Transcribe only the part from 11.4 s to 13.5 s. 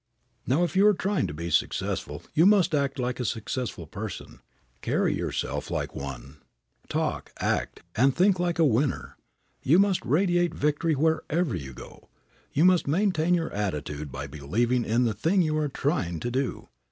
you go. You must maintain